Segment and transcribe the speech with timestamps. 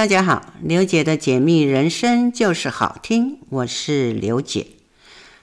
[0.00, 4.68] 大家好，刘姐的解密人生就是好听，我是刘姐。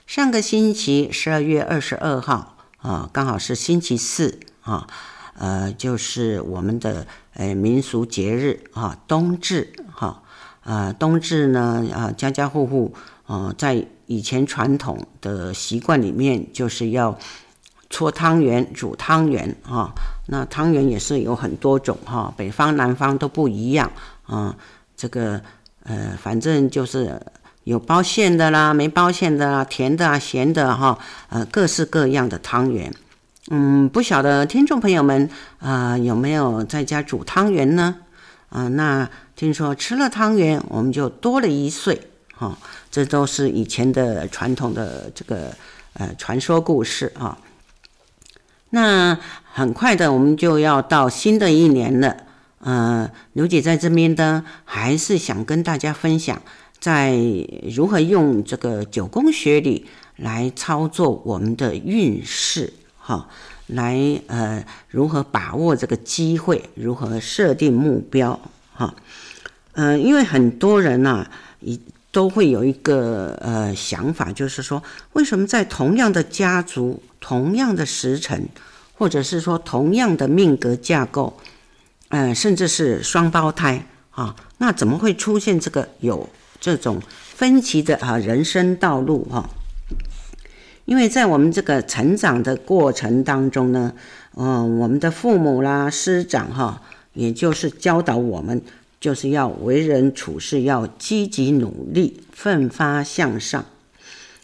[0.04, 4.88] 上个星期十二月二十二号啊，刚好是星期四啊，
[5.38, 10.24] 呃，就是我们的呃民俗节日啊，冬至哈
[10.64, 12.92] 啊，冬至呢啊，家家户户
[13.28, 17.16] 啊，在以前传统的习惯里面，就是要
[17.88, 19.92] 搓汤圆、煮汤圆啊。
[20.30, 23.92] 那汤圆也是有很多种哈，北方南方都不一样
[24.28, 24.54] 啊。
[24.96, 25.40] 这个
[25.84, 27.20] 呃，反正就是
[27.62, 32.92] 有包馅的啦，没包馅的啦，甜的啊，咸的哈，呃，各式各样的汤圆。
[33.50, 37.94] 嗯，不晓得听众朋友们啊，有没有在家煮汤圆呢？
[38.48, 42.58] 啊，那听说吃了汤圆，我们就多了一岁哈。
[42.90, 45.54] 这都是以前的传统的这个
[45.92, 47.38] 呃传说故事啊。
[48.70, 49.16] 那
[49.52, 52.16] 很快的，我们就要到新的一年了。
[52.60, 56.42] 呃，刘姐在这边呢，还是想跟大家分享，
[56.80, 57.16] 在
[57.74, 63.28] 如何用这个九宫学里来操作我们的运势，哈，
[63.66, 68.40] 来呃如何把握这个机会，如何设定目标，
[68.74, 68.94] 哈，
[69.72, 77.02] 呃，因为很多人呐、一都会有一个呃想法，就是说，为什么在同样的家族？
[77.20, 78.48] 同样的时辰，
[78.94, 81.36] 或者是说同样的命格架构，
[82.08, 86.28] 呃，甚至是双胞胎啊，那怎么会出现这个有
[86.60, 87.00] 这种
[87.34, 89.48] 分歧的啊人生道路哈？
[90.86, 93.92] 因为在我们这个成长的过程当中呢，
[94.36, 96.80] 嗯、呃，我们的父母啦、师长哈，
[97.12, 98.62] 也就是教导我们，
[98.98, 103.66] 就是要为人处事要积极努力、奋发向上。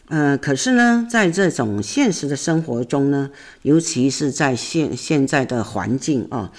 [0.07, 3.31] 呃，可是呢，在这种现实的生活中呢，
[3.63, 6.51] 尤其是在现现在的环境啊，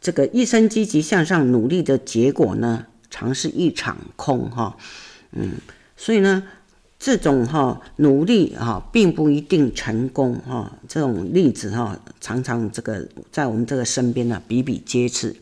[0.00, 4.76] 这个一生积极向上努力的结果呢，常是一场空哈。
[5.32, 5.52] 嗯，
[5.96, 6.42] 所以呢，
[6.98, 10.78] 这种哈努力哈，并不一定成功哈。
[10.88, 15.36] 这种例子哈，常常这个在我们这个身边呢，比比皆是，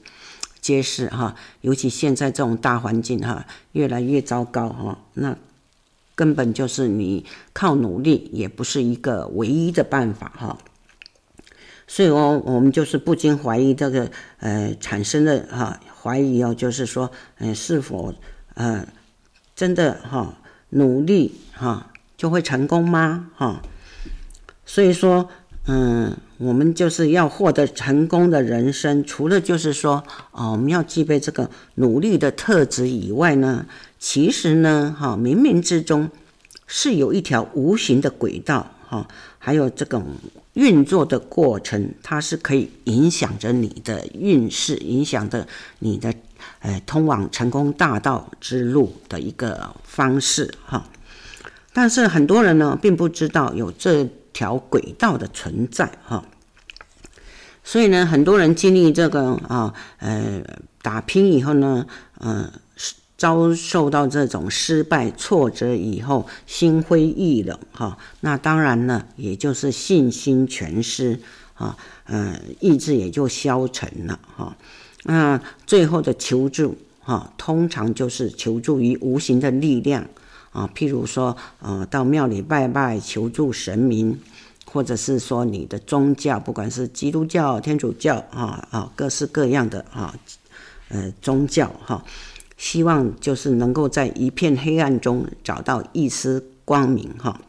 [0.60, 1.34] 皆是哈。
[1.60, 4.98] 尤其现在这种大环境哈，越来越糟糕哈。
[5.14, 5.36] 那。
[6.18, 10.56] 根本就是你靠努力也不是一个唯一的办法哈，
[11.86, 14.10] 所以哦，我们就是不禁怀疑这个
[14.40, 18.14] 呃产生的哈怀疑哦，就是说嗯是否
[18.54, 18.86] 呃
[19.54, 20.34] 真的哈
[20.70, 23.62] 努力哈就会成功吗哈？
[24.64, 25.28] 所以说
[25.66, 33.66] 嗯我们就是要获得成功的人生，除了就是说哦我们要具备这个努力的特质以外呢。
[33.98, 36.10] 其实呢，哈，冥冥之中
[36.66, 39.08] 是有一条无形的轨道，哈，
[39.38, 40.04] 还有这种
[40.56, 45.46] 运作的过程，它是可以影响着你的运势，影响着
[45.80, 46.12] 你的
[46.60, 50.82] 呃通往成功大道之路的一个方式，哈。
[51.74, 56.24] 但是很多人呢，并不知道有这条轨道的存在，哈。
[57.62, 60.42] 所以呢，很多人经历这个啊，呃，
[60.80, 61.84] 打拼以后呢，
[62.20, 62.50] 嗯、
[63.16, 71.18] 遭受到这种失败挫折以后，心灰意冷哈，那当然呢，也就是信心全失
[71.54, 74.54] 啊，呃，意志也就消沉了哈。
[75.04, 80.06] 那最后的求助哈，通常就是求助于无形的力量
[80.52, 84.20] 啊，譬如说，呃，到庙里拜拜求助神明，
[84.66, 90.14] 或者是说你的宗教，不管是基督教、天主教啊啊，各式各样的啊，
[90.90, 92.04] 呃，宗教哈。
[92.56, 97.40] 希望就是能够在一片黑暗中找到一丝光明哈。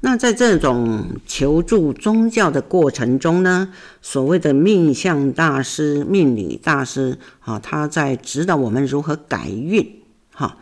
[0.00, 10.58] 那在这种求助宗教的过程中呢，所谓的命相大师、命理大师啊，他在指导我们如何改运哈。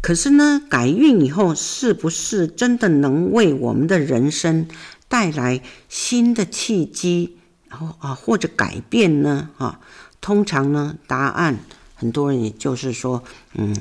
[0.00, 4.66] 可是呢，改运以后是不是真的能为我们的人生
[5.06, 5.60] 带来
[5.90, 7.36] 新的契机，
[7.68, 9.50] 然后啊或者改变呢？
[9.58, 9.80] 哈，
[10.22, 11.58] 通常呢，答案。
[12.02, 13.22] 很多人也就是说，
[13.54, 13.72] 嗯，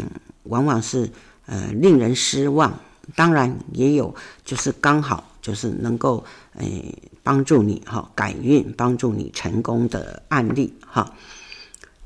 [0.44, 1.10] 往往是
[1.48, 2.80] 呃令人失望。
[3.16, 4.14] 当然也有
[4.46, 6.24] 就是刚好就是能够
[6.60, 11.16] 诶帮助你哈改运、帮助你成功的案例哈。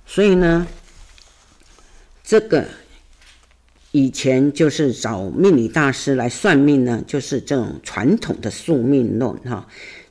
[0.06, 0.66] 所以呢，
[2.24, 2.66] 这个
[3.92, 9.68] 以前就是找命理大师来算命呢，就是这种传统的宿命论哈。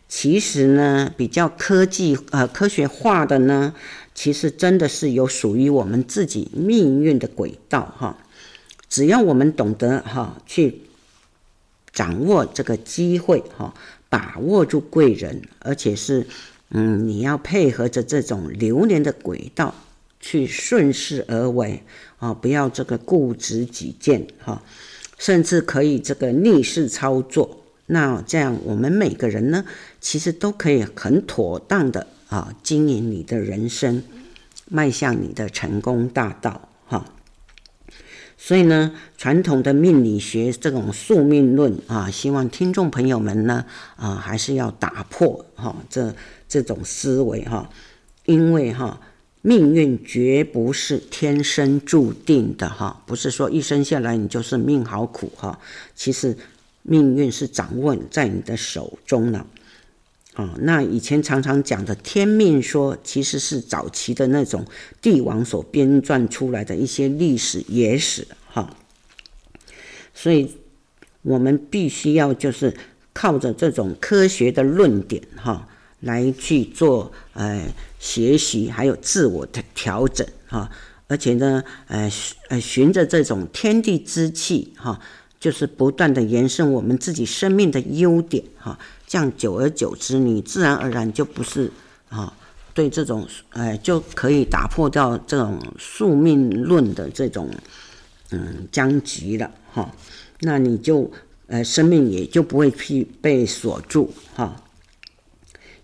[0.07, 3.73] 其实呢，比较科技呃科学化的呢。
[4.15, 8.17] 其实真的是有属于我们自己命运的轨道哈，
[8.89, 10.83] 只要我们懂得哈去
[11.93, 13.75] 掌握这个机会哈，
[14.09, 16.27] 把握住贵人，而且是
[16.71, 19.75] 嗯你要配合着这种流年的轨道
[20.21, 21.83] 去顺势而为
[22.19, 24.63] 啊，不要这个固执己见哈，
[25.19, 27.61] 甚至可以这个逆势操作。
[27.87, 29.65] 那这样我们每个人呢，
[30.01, 34.03] 其实都可以很妥当的啊经营你的人生，
[34.69, 37.05] 迈向你的成功大道哈。
[38.37, 43.65] 所以呢，传统的命理学这种宿命论啊，希望听众朋友们呢
[43.95, 46.15] 啊还是要打破哈这
[46.49, 47.71] 这种思维哈，
[48.25, 49.01] 因为哈。
[49.47, 55.61] 命运绝不是天生注定的哈，不是说一生下来你就是命好苦哈。
[55.95, 56.35] 其实
[56.81, 59.47] 命运是掌握在你的手中了。
[60.35, 64.65] 啊，那以前常常讲的天命说，其实是早期的那种
[65.01, 68.77] 帝王所编撰出来的一些历史野史哈。
[70.13, 70.55] 所以
[71.23, 72.75] 我们必须要就是
[73.13, 75.69] 靠着这种科学的论点哈。
[76.01, 77.67] 来去做呃
[77.99, 80.71] 学习，还有自我的调整哈，
[81.09, 82.13] 而且呢，呃
[82.51, 85.01] 呃循着这种天地之气哈，
[85.45, 91.71] 就是不断的延伸我们自己生命的优点哈，这样久而久之，你自然而然就不是
[92.09, 92.33] 啊，
[92.73, 97.51] 对这种呃就可以打破掉这种宿命论的这种
[98.31, 99.95] 嗯僵局了哈，
[100.41, 101.11] 那你就
[101.49, 104.57] 呃生命也就不会去被锁住哈。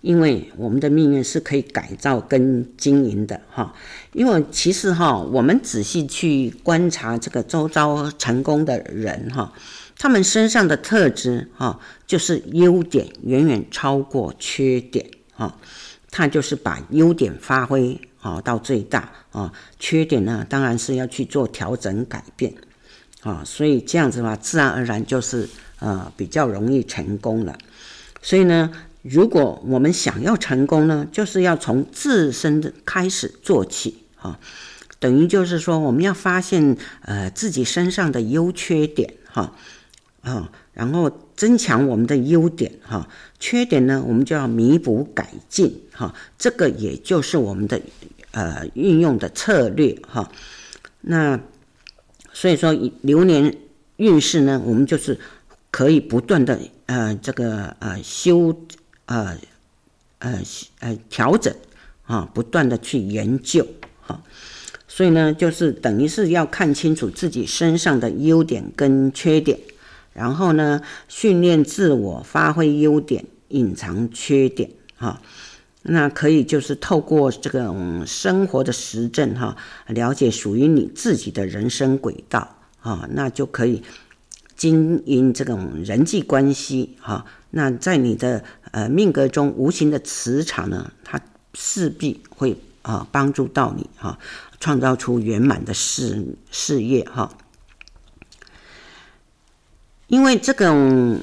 [0.00, 3.74] 因为我们的命运是可以改造跟经营的哈，
[4.12, 9.52] 因为其实哈，我们仔细去观察这个周遭成功的人哈，
[9.96, 15.56] 他们身上的特质哈，就是优点远远超过缺点哈，
[16.10, 22.52] 他就是把优点发挥啊到最大啊，缺点呢当然是要去做调整改变
[23.22, 25.48] 啊，所以这样子的话，自然而然就是
[25.78, 27.56] 呃比较容易成功了，
[28.20, 28.70] 所以呢。
[29.02, 34.38] 如果我们想要成功呢，就是要从自身开始做起啊，
[34.98, 39.54] 等于就是说我们要发现呃自己身上的优缺点哈
[40.22, 43.08] 啊，然后增强我们的优点哈，
[43.38, 47.80] 缺点呢我们就要弥补改进哈，这个也就是我们的
[48.32, 50.30] 呃运用的策略哈。
[51.00, 51.40] 那
[52.32, 52.72] 所以说
[53.02, 53.56] 流年
[53.96, 55.18] 运势呢，我们就是
[55.70, 58.56] 可以不断的呃这个呃修。
[59.06, 59.36] 呃，
[60.20, 60.40] 呃，
[60.78, 61.52] 呃，调整
[62.04, 63.66] 啊，不断的去研究
[64.10, 64.22] 哈，
[64.88, 69.58] 所以呢，就是等于是要看清楚自己身上的优点跟缺点，
[70.12, 75.20] 然后呢，训练自我发挥优点，隐藏缺点哈。
[75.82, 83.82] 那可以就是透过这种生活的实证哈，了解属于你自己的人生轨道啊，那就可以
[84.56, 87.24] 经营这种人际关系哈。
[87.52, 91.18] 那在你的呃命格中无形的磁场呢，它
[91.54, 94.18] 势必会啊帮助到你哈，
[94.58, 97.30] 创造出圆满的事事业哈。
[100.06, 101.20] 因为这种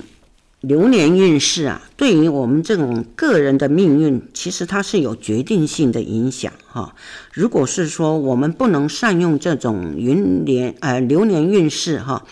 [0.62, 6.96] 流年运势啊，对于我们这种个人的命运，其实它是有决定性的影响哈。
[7.34, 12.26] 如果是说我们不能善用这种云年呃流年运势哈。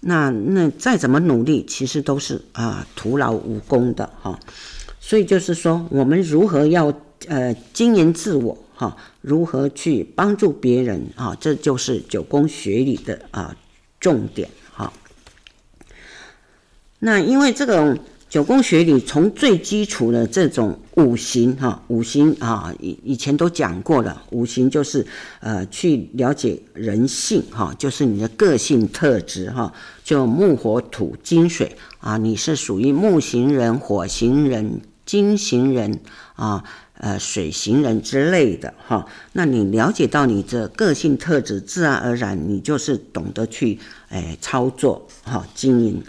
[0.00, 4.38] 那那再怎么努力，其实都是啊徒劳无功的哈。
[5.00, 6.94] 所以就是说，我们如何要
[7.26, 13.56] 呃经营自我哈，如何去帮助别人啊，这就是九宫学理的啊
[13.98, 14.92] 重点哈。
[17.00, 17.98] 那因为这种。
[18.30, 25.06] 九宫学里从最基础的这种五行哈，五行啊以以前都讲过了，五行就是
[25.40, 29.72] 呃去了解人性哈，就是你的个性特质哈，
[30.04, 35.98] 就木火土金水啊，你是属于木型人、火型人、金型人
[36.34, 36.62] 啊，
[36.98, 39.06] 呃水型人之类的哈。
[39.32, 43.78] 那你了解到你的个性特质，自然而然你就是懂得去
[44.08, 46.02] 哎操作哈经营。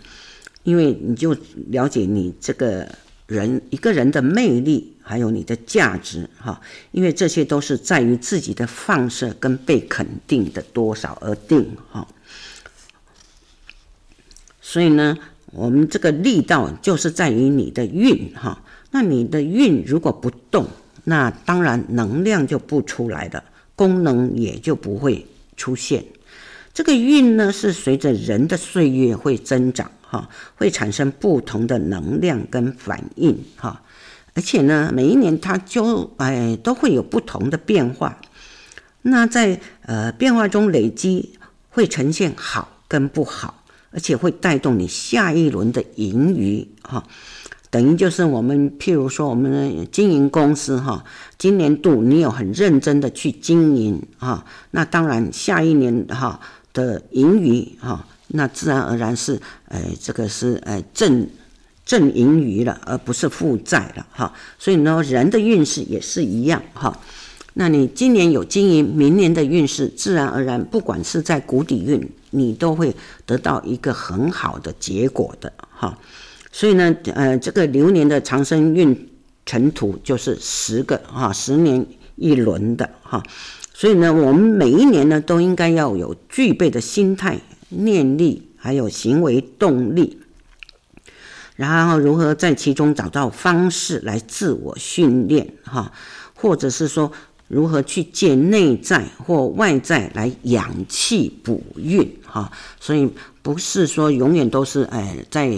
[0.64, 1.36] 因为你就
[1.70, 2.88] 了解你这个
[3.26, 12.06] 人一个人的魅力，还有你的价值哈，因为这些都是在于自己的放射跟被肯定的多少而定哈。
[14.62, 15.18] 所以呢，
[15.54, 18.62] 我们这个力道就是在于你的运哈。
[18.92, 20.68] 那你的运如果不动，
[21.04, 23.44] 那当然能量就不出来的，
[23.76, 26.04] 功能也就不会出现。
[26.74, 29.92] 这个运呢，是随着人的岁月会增长。
[30.12, 33.84] 哈，会产生不同的能量跟反应哈，
[34.34, 38.20] 而且呢，每一年它就哎都会有不同的变化。
[39.04, 41.38] 那在呃变化中累积，
[41.70, 47.06] 会呈现好跟不好，而且会带动你下一轮的盈余哈。
[47.72, 51.04] 等于就是我们，譬如说我们经营公司哈，
[51.38, 56.40] 今年度你有很认真的去经营哈，那当然下一年哈
[56.74, 61.28] 的盈余哈，那自然而然是呃这个是呃正
[61.86, 64.34] 正盈余了，而不是负债了哈。
[64.58, 67.00] 所以呢，人的运势也是一样哈。
[67.54, 72.96] 那你今年有经营，明年的运势自然而然，不管是在谷底运，你都会
[73.26, 75.98] 得到一个很好的结果的哈。
[76.52, 79.10] 所以呢，呃，这个流年的长生运
[79.46, 83.24] 程图就是十个哈，十年一轮的哈。
[83.74, 87.40] 所以呢，我们每一年呢都应该要有具备的心态、
[87.70, 90.20] 念力，还有行为动力，
[91.56, 95.92] 然后如何在其中找到方式来自我训练哈，
[96.34, 97.12] 或者是说。
[97.52, 102.52] 如何去借内在或外在来养气补运哈？
[102.80, 103.12] 所以
[103.54, 105.50] 不是说永远都是哎在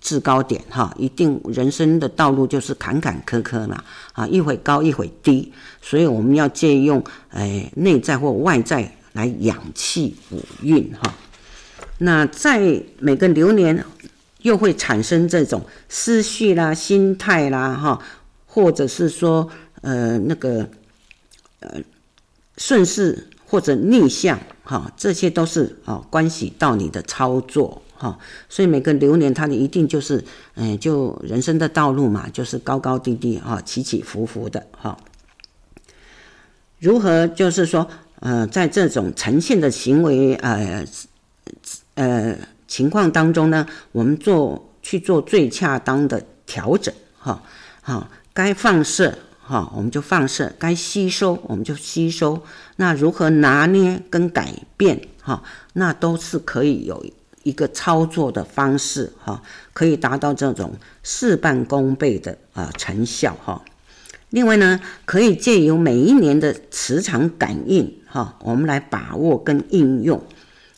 [0.00, 5.50] 制高点哈，一定人生的道路就是坎坎坷坷嘛啊，一会高一会低，
[5.80, 11.14] 所以我们要借用哎内在或外在来养气补运哈。
[11.98, 13.82] 那在每个流年
[14.42, 17.98] 又会产生这种思绪啦、心态啦哈，
[18.46, 19.48] 或者是说
[19.80, 20.68] 呃那个。
[21.60, 21.80] 呃，
[22.56, 30.22] 顺势或者逆向，哈，这些都是啊，关系到你的操作，哈，所以每个流年它一定就是，
[30.54, 34.98] 嗯，就人生的道路嘛，就是高高低低，哈，起起伏伏的，哈。
[36.78, 37.88] 如何就是说，
[38.20, 40.84] 呃，在这种呈现的行为，呃，
[41.94, 42.36] 呃
[42.66, 47.42] 情况当中呢，我们做去做最恰当的调整，哈，
[47.80, 49.16] 好，该放射。
[49.48, 52.42] 哈，我们就放射，该吸收我们就吸收。
[52.76, 55.00] 那如何拿捏跟改变？
[55.22, 57.02] 哈，那都是可以有
[57.44, 63.62] 一个操作的方式，哈，可以达到这种事半功倍的啊成效，哈。
[64.28, 70.22] 另外呢，可以借由每一年的磁场感应，哈，我们来把握跟应用。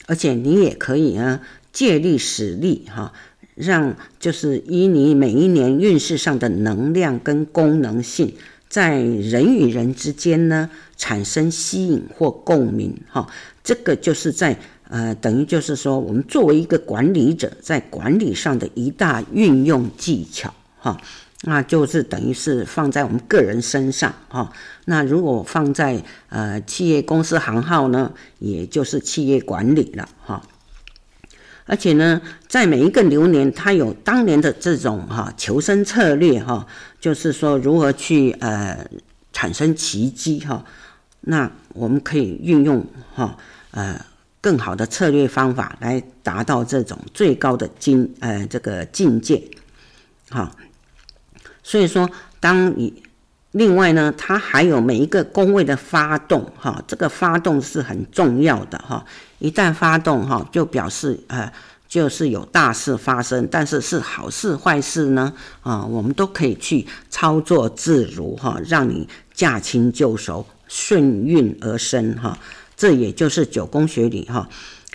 [0.06, 1.40] 而且你也可以呢，
[1.72, 3.12] 借力使力，哈，
[3.56, 8.34] 让就是依你每一年运势上的能量跟功能性。
[8.70, 13.28] 在人与人之间呢，产生吸引或共鸣，哈，
[13.64, 14.56] 这个就是在
[14.88, 20.96] 呃，等于就是说，我们作为一个管理者，在管理上的一大运用技巧，哈，
[21.42, 24.52] 那就是等于是放在我们个人身上，哈，
[24.84, 30.40] 那如果放在呃企业公司行号呢，也就是企业管理了，哈。
[31.70, 36.66] 而且呢，在每一个流年，它有当年的这种哈求生策略哈，
[36.98, 38.84] 就是说如何去呃
[39.32, 40.64] 产生奇迹哈。
[41.20, 42.84] 那我们可以运用
[43.14, 43.36] 哈
[43.70, 44.04] 呃
[44.40, 49.40] 更好的策略方法来达到这种最高的境呃这个境界
[50.28, 50.50] 哈。
[51.62, 52.10] 所以说，
[52.40, 53.00] 当你
[53.52, 59.04] 另外呢，它还有每一个宫位的发动哈，这个发动是很重要的哈。
[59.40, 61.52] 一旦发动哈，就表示呃，
[61.88, 65.32] 就是有大事发生，但是是好事坏事呢
[65.62, 72.38] 啊，我们都可以去操作自如哈，让你驾轻就熟，顺运而生哈。
[72.76, 74.48] 这也就是九宫学里哈，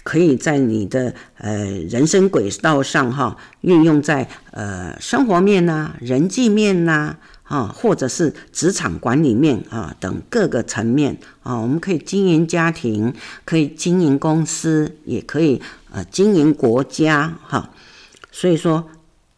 [0.03, 7.17] 可以在你的呃人生轨道上哈，运用在呃生活面呐、人际面呐。
[7.45, 13.13] 啊或者是职场管理面啊等各个层面啊，我们可以经营家庭，
[13.45, 15.61] 可以经营公司，也可以
[15.91, 17.71] 呃经营国家哈。
[18.31, 18.89] 所以说，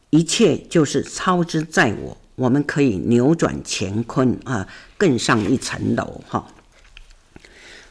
[0.09, 6.47] 一切就是操之在我，我们可以扭转乾坤啊，更上一层楼哈。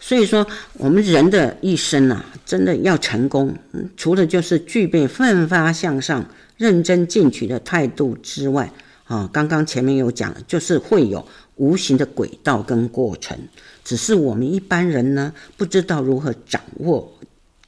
[0.01, 3.55] 所以说，我们人的一生啊，真的要成功，
[3.97, 6.25] 除了就是具备奋发向上、
[6.57, 8.73] 认真进取的态度之外。
[9.07, 13.39] 啊，刚刚前面有讲，就是会有无形的轨道跟过程，
[13.85, 17.13] 只是我们一般人呢不知道如何掌握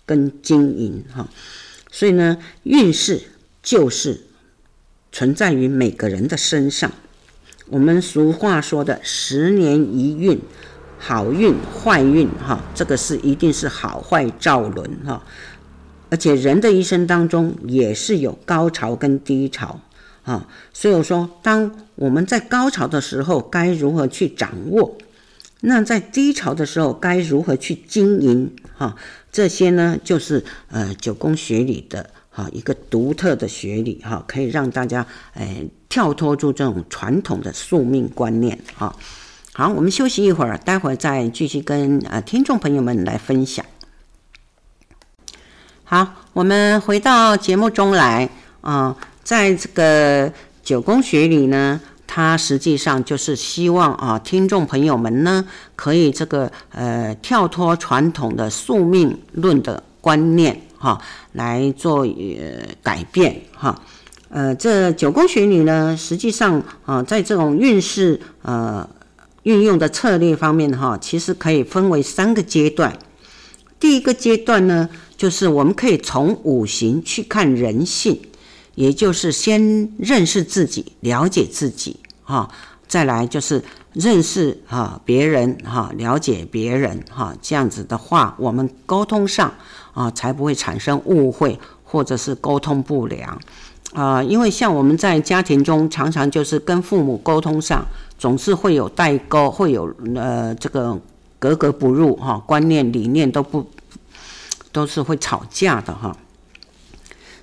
[0.05, 1.29] 跟经营哈，
[1.93, 3.23] 所以呢，运势
[3.63, 4.21] 就是
[5.13, 6.91] 存在于每个人的身上。
[7.69, 10.41] 我们俗话说的“十年一运”，
[10.99, 15.23] 好运坏运哈，这个是一定是好坏照轮哈，
[16.11, 19.81] 而且人的一生当中也是有高潮跟低潮。
[20.29, 24.95] 啊，所以我说，当我们在高潮的时候，该如何去掌握？
[25.61, 28.55] 那在低潮的时候，该如何去经营？
[28.77, 28.95] 哈，
[29.33, 38.95] 这些呢，就是呃九宫学里的哈一个独特的学理哈，可以让大家哎跳脱出这种传统的宿命观念哈。
[39.55, 43.65] 好，我们休息一会儿，待会儿再继续跟呃听众朋友们来分享。
[45.85, 48.29] 好，我们回到节目中来
[48.61, 48.95] 啊。
[49.29, 50.33] 在这个
[50.63, 55.45] 九宫学里呢，它实际上就是希望啊，听众朋友们呢，
[55.77, 60.99] 可以这个呃跳脱传统的宿命论的观念哈，
[61.33, 63.79] 来做呃改变哈。
[64.31, 68.89] 呃，这九宫学里呢，实际上啊，在这种运势呃
[69.43, 72.99] 运用的策略方面哈，其实可以分为三个阶段。
[73.79, 78.19] 第一个阶段呢，就是我们可以从五行去看人性。
[78.79, 82.49] 也就是先认识自己，了解自己，哈，
[82.87, 83.61] 再来就是
[83.93, 89.53] 认识哈别人，哈，了解别人，哈，这样子的话，我们沟通上
[89.95, 93.37] 啊才不会产生误会，或者是沟通不良，
[93.95, 97.85] 啊，因为像我们在家庭中，常常就是跟父母沟通上
[98.17, 100.97] 总是会有代沟，会有呃这个
[101.41, 103.69] 格格不入，哈，观念理念都不
[104.71, 106.17] 都是会吵架的，哈。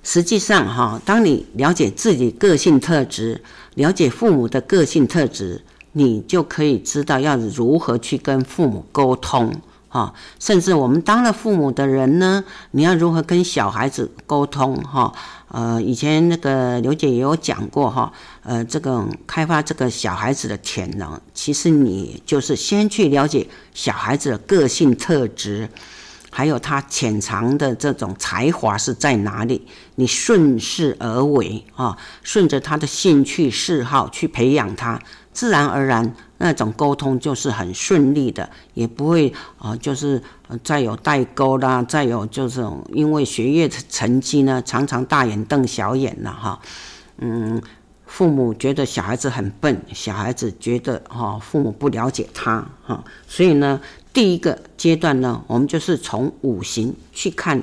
[0.07, 3.41] 实际上，哈，当你了解自己个性特质，
[3.73, 9.51] 了解父母的个性特质，你就可以知道要如何去跟父母沟通，
[9.89, 10.13] 哈。
[10.39, 15.11] 甚至我们当了父母的人呢，你要如何跟小孩子沟通，哈。
[15.47, 25.67] 呃，以前那个刘姐也有讲过，哈，呃，这个开发这个小孩子的潜能，其实你就是先去了解小孩子的个性特质。
[26.35, 29.65] 还有他潜藏的这种才华是在哪里？
[29.95, 34.99] 你顺势而为啊，顺着他的兴趣嗜好去培养他，
[35.31, 40.21] 自然而然那种沟通就是很顺利的，也不会啊，就是
[40.61, 46.59] 再有代沟啦，再有就是因为学业成绩呢，常常大眼瞪小眼了哈。
[47.19, 47.61] 嗯，
[48.15, 53.81] 父母觉得小孩子很笨，小孩子觉得哈父母不了解他哈，所以呢。
[54.13, 57.61] 第一个阶段呢，我们就是从五行去看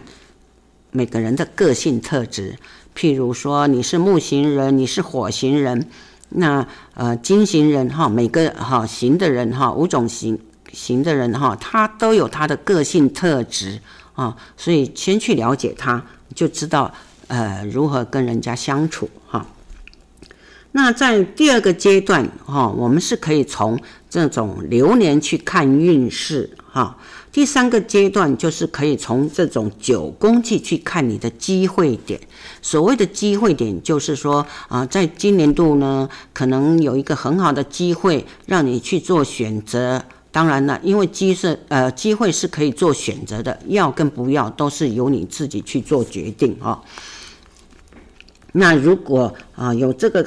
[0.90, 2.58] 每个人的个性特质。
[2.94, 5.88] 譬如说，你是木型人，你是火型人，
[6.28, 10.38] 那呃金型人哈，每个哈型的人哈，五种型
[10.74, 13.80] 型的人哈，他都有他的个性特质
[14.14, 16.92] 啊，所以先去了解他，就知道
[17.28, 19.08] 呃如何跟人家相处。
[20.74, 26.96] 那在第二个阶段哈，我们是可以从这种流年去看运势哈。
[27.30, 32.18] 第三个阶段就是可以从这种九宫去去看你的机会点。
[32.62, 40.02] 所谓的机会点，就是说啊，在今年度呢，可能有一个很好的机会让你去做选择。
[40.30, 46.80] 当然了，因为机是呃机会是可以做选择的，要跟不要都是由你自己去做决定啊。
[48.52, 50.24] 那如果啊有这个。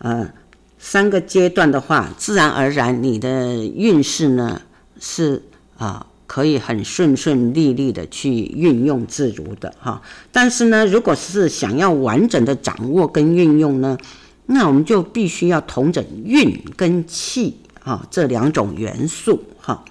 [0.00, 0.32] 呃，
[0.78, 4.60] 三个阶段的话，自然而然你的运势呢
[4.98, 5.42] 是
[5.76, 10.00] 啊、可以很顺顺利利的去运用自如的哈。
[10.32, 13.98] 但是呢，如果是想要完整的掌握跟运用呢，
[14.46, 19.84] 那我们就必须要统整运跟气啊这两种元素哈，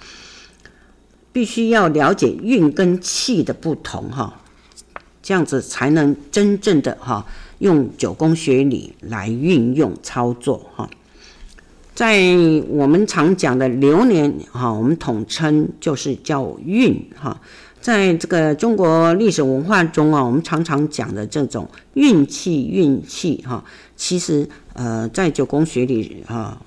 [1.31, 4.41] 必须要了解运跟气的不同哈，
[5.29, 7.23] 这样子才能真正的哈。
[7.59, 10.89] 用九宫学理来运用操作哈，
[11.93, 12.19] 在
[12.67, 17.39] 我们常讲的流年哈，我们统称就是叫运哈。
[17.79, 23.63] 在这个中国历史文化中啊，我们常常讲的这种运气运气哈，
[23.95, 26.59] 其实呃，在九宫学理哈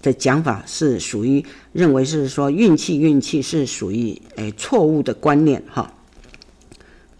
[0.00, 1.44] 的讲法是属于
[1.74, 5.92] 认为是说运气运气是属于诶错误的观念哈。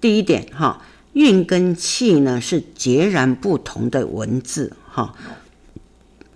[0.05, 0.83] 第一点哈。
[1.14, 5.14] 运跟气呢是截然不同的文字哈，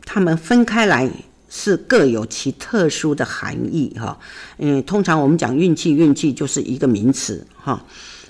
[0.06, 1.10] 它们分开来
[1.50, 4.18] 是各有其特殊的含义哈。
[4.56, 7.84] 嗯，通常我们讲运气，运气就是一个名词哈，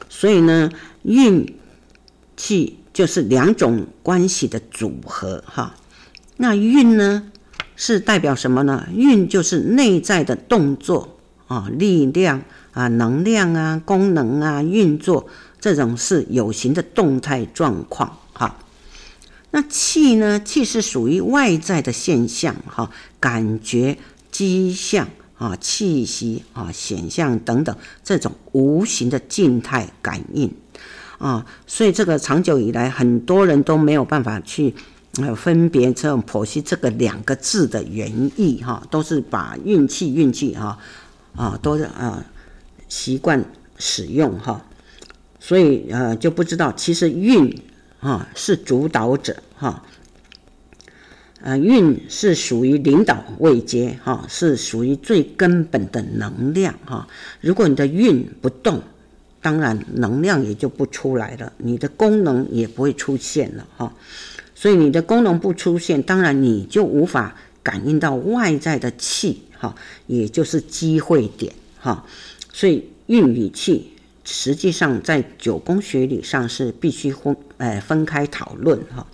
[0.09, 0.73] 所以呢，
[1.03, 1.55] 运
[2.37, 5.77] 气就是两种关系的组合哈。
[6.39, 7.31] 那运呢
[7.77, 8.89] 是代表什么呢？
[8.93, 12.43] 运就是内在的动作啊，力量
[12.79, 15.27] 啊，能量啊，功能啊，运作。
[15.61, 18.57] 这种是有形的动态状况，哈。
[19.51, 20.39] 那气呢？
[20.39, 22.89] 气是属于外在的现象，哈，
[23.19, 23.99] 感觉、
[24.31, 30.55] 迹象啊、气息啊、显象等等，这种无形的静态感应
[31.19, 31.45] 啊。
[31.67, 34.73] 所以这个长久以来，很多人都没有办法去
[35.21, 40.79] 呃分别这种剖析这个两个字的原意，哈，都是把运气、运气，哈
[41.35, 42.25] 啊，都是啊
[42.89, 43.45] 习惯
[43.79, 44.65] 使用，哈。
[45.41, 47.63] 所以呃就不知道，其实运
[48.01, 49.85] 啊是主导者哈，
[51.41, 57.07] 呃运是属于领导位阶哈，是属于最根本的能量哈。
[57.41, 58.83] 如果你的运不动，
[59.41, 63.95] 当然能量也就不出来了，你的功能也不会出现了哈。
[64.57, 69.75] 所以你的功能不出现，当然你就无法感应到外在的气，哈，
[70.09, 72.05] 也就是机会点，哈。
[72.59, 73.93] 所以运与气，
[74.25, 79.07] 实际上在九宫学理上是必须分，呃，分开讨论，哈。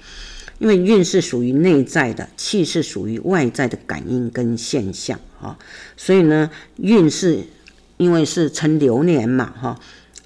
[0.58, 5.58] 因为运是属于内在的，气是属于外在的感应跟现象，哈。
[5.94, 7.40] 所以呢，运是
[7.98, 9.78] 因为是称流年嘛，哈，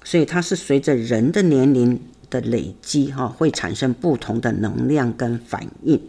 [0.05, 5.99] 所以它是随着人的年龄的累积，哈，会产生不同的能量跟反应，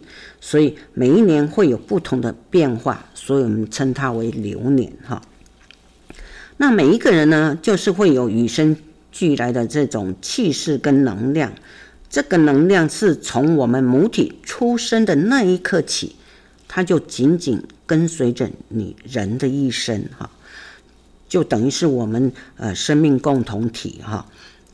[0.40, 5.20] 所以每一年会有不同的变化，所以我们称它为流年，哈。
[6.62, 8.77] 那每一个人呢，就是会有与生
[9.11, 11.51] 俱来的这种气势跟能量。
[12.11, 16.16] 这个能量是从我们母体出生的那一刻起，
[16.68, 20.29] 它就紧紧跟随着你人的一生哈，
[21.31, 24.27] 就等于是我们呃生命共同体哈。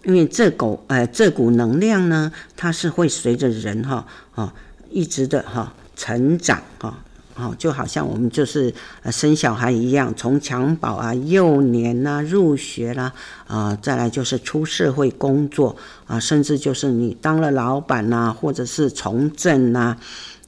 [0.03, 4.53] 因为这股呃这股能量呢，它是会随着人哈啊
[4.91, 7.05] 一直的哈成长哈。
[7.39, 8.73] 哦就好像我们就是
[9.03, 13.13] 呃生小孩一样，从襁褓啊、幼年呐、入学啦，
[13.47, 19.99] 啊、再来就是出社会工作啊，甚至就是你当了老板呐、或者是从政呐，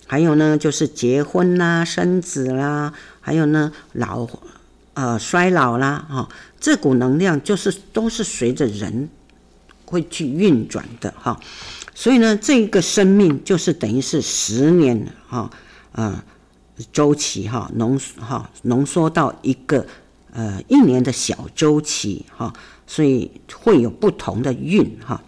[0.07, 4.27] 还有呢就是结婚呐、生子啦，还有呢老
[4.95, 9.11] 呃衰老啦，哈、哦，这股能量就是都是随着人
[9.85, 11.39] 会去运转的哈，
[11.95, 15.51] 所以呢，这个生命就是等于是十年哈，
[15.93, 16.17] 嗯。
[16.93, 19.87] 周期哈浓哈浓缩到一个
[20.33, 22.53] 呃一年的小周期哈，
[22.87, 25.23] 所以会有不同的运哈。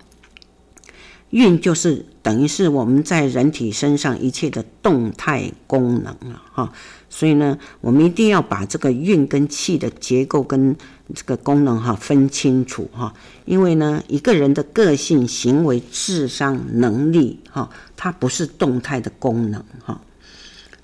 [1.30, 6.72] 运就是等于是我们在人体身上一切的动态功能了哈。
[7.08, 10.76] 所以呢，我们一定要把这个运跟气的结构跟
[11.14, 13.14] 这个功能哈分清楚哈。
[13.44, 20.00] 因为呢，一个人的个性、行为、智商、能力哈，它不是动态的功能哈。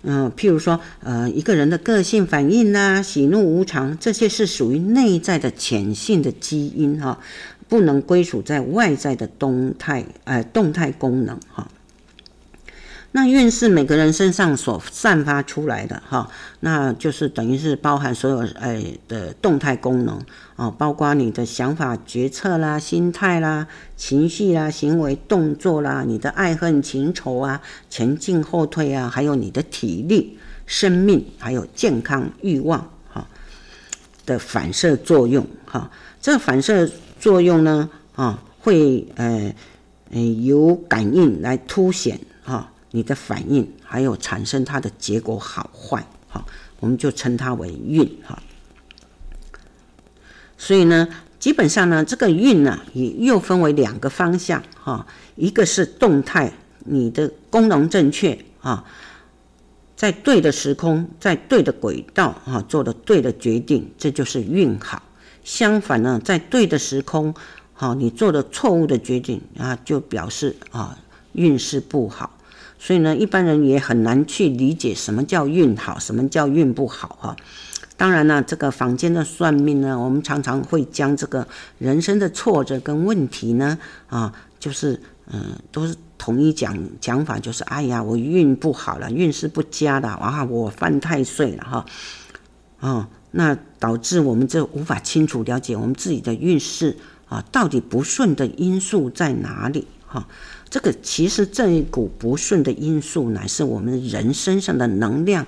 [0.09, 7.19] 嗯，譬如说，呃，一个人的个性反应呐、喜怒无常，这些是属于内在的潜性的基因哈，
[7.69, 11.69] 不能归属在外在的动态，呃，动态功能哈。
[13.11, 20.21] 那运是每个人身上所散发出来的哈，那就是等于是包含所有哎的动态功能
[20.57, 33.27] 啊，包括你的想法、决策啦、心态啦、情绪啦、行为动作啦、你的爱恨情仇啊、前进后退啊，还有你的体力、生命，还有健康、欲望哈
[34.25, 35.90] 的反射作用哈。
[36.23, 36.90] 这反射
[37.21, 39.55] 作用呢啊，会呃
[40.11, 42.73] 呃由感应来凸显哈。
[42.92, 46.42] 你的反应还有产生它的结果好坏，哈，
[46.81, 48.42] 我们就称它为运，哈。
[50.59, 56.53] 所以呢，基本上呢，这个运呢，也又分为两个方向，哈，一个是动态，
[56.85, 58.85] 你的功能正确，啊，
[59.95, 65.03] 在对的时空，在对的轨道，啊，做的对的决定，这就是运好。
[65.45, 67.35] 相反呢，在对的时空，
[67.75, 70.99] 哈，你做的错误的决定，啊，就表示啊，
[71.33, 72.38] 运势不好。
[72.79, 77.37] 所以呢，一般人也很难去理解什么叫运好，什么叫运不好哈。
[77.96, 81.46] 当然呢，这个坊间的算命呢，我们常常会将这个
[81.78, 83.78] 人生的挫折跟问题呢，
[84.09, 85.00] 啊，就是
[85.32, 91.87] 嗯、都是统一讲讲法，就是哎呀，我运不好了，运势不佳了，哇，我犯太岁了哈。
[92.78, 96.96] 哦，那导致我们这无法清楚了解我们自己的运势
[97.28, 100.28] 啊，到底不顺的因素在哪里哈。
[100.68, 105.46] 这个其实这一股不顺的因素，乃是我们人身上的能量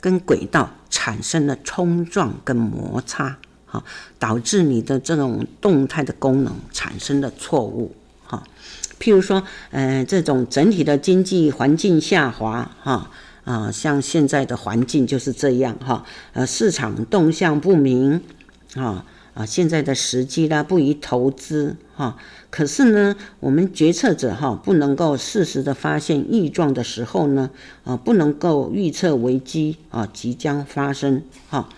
[0.00, 3.82] 跟轨道产生了冲撞跟摩擦，哈，
[4.18, 7.94] 导致你的这种动态的功能产生了错误，
[8.26, 8.42] 哈。
[8.98, 13.10] 譬如说，呃，这种整体的经济环境下滑，哈，
[13.44, 18.22] 啊，像现在的环境就是这样，哈，呃，市场动向不明，
[18.74, 19.04] 啊。
[19.34, 22.16] 啊，现在的时机啦，不宜投资哈。
[22.50, 27.50] 可是呢，我们决策者哈，不能够适时的发现异状的时候呢，
[27.84, 31.68] 啊，不能够预测危机啊即将发生哈，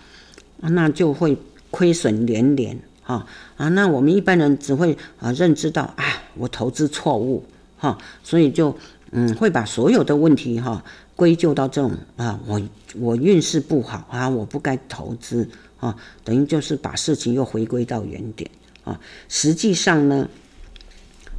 [0.61, 1.37] 那就会
[1.69, 3.69] 亏损连连哈啊。
[3.69, 6.03] 那我们一般人只会啊认知到啊，
[6.35, 7.43] 我投资错误
[7.77, 8.75] 哈，所以就
[9.11, 10.83] 嗯会把所有的问题哈
[11.15, 12.59] 归咎到这种啊，我
[12.95, 15.47] 我运势不好啊，我不该投资。
[15.83, 18.49] 啊，等于就是把事情又回归到原点
[18.85, 18.97] 啊。
[19.27, 20.29] 实际上呢，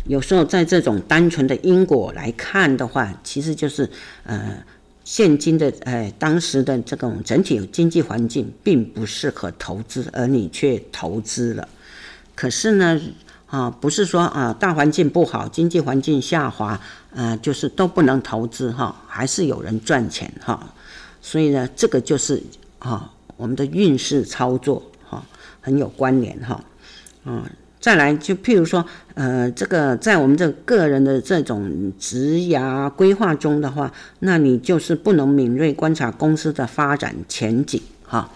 [0.07, 3.89] 有时候在这种单纯的因果来看的话，其实就是
[4.25, 4.63] 呃，
[5.03, 11.67] 现今的呃当时的这种整体经济环境并不适合投资，而你却投资了。
[12.35, 13.01] 可是呢，
[13.47, 16.79] 啊，不是说啊大环境不好，经济环境下滑，
[17.15, 20.75] 呃，就是都不能投资哈，还是有人赚钱哈。
[21.23, 22.43] 所以呢，这个就是
[22.79, 25.25] 啊我们的运势操作哈
[25.61, 26.63] 很有关联哈。
[27.25, 27.43] 嗯，
[27.81, 38.31] 再来就譬如说，呃，这个在我们这个个人的这种职涯规划中的话，那你就是不能敏锐观察公司的发展前景哈。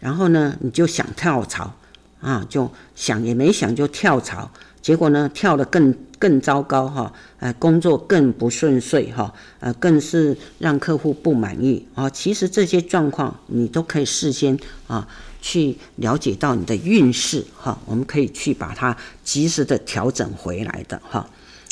[0.00, 1.74] 然后呢，你就想跳槽。
[2.22, 4.48] 啊，就想也没想就跳槽，
[4.80, 12.08] 结果呢，跳得更更糟糕哈，呃，工作更不顺遂哈，呃，更是让客户不满意啊。
[12.08, 14.56] 其实这些状况你都可以事先
[14.86, 15.08] 啊
[15.40, 21.28] 去了解到你的运势哈，我们可以去把它及时的调整回来的哈。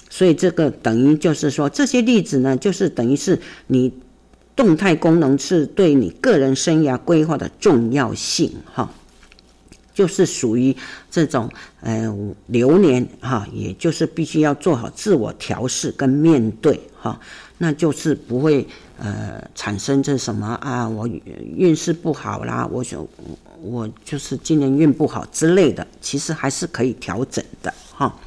[0.08, 3.92] 所以这个等于就是说，这些例子呢，就是等于是你
[4.56, 8.92] 动态功能是对你个人生涯规划的重要性哈。
[10.00, 10.74] 就是属于
[11.10, 11.46] 这种
[11.82, 12.10] 呃
[12.46, 17.20] 流年哈，也就是必须要做好自我调试跟面对哈，
[17.58, 18.66] 那就是不会
[18.98, 23.06] 呃产生这什么啊，我运势不好啦，我想
[23.60, 28.18] 我就是今年运不好之类的，其实还是可以调整的哈。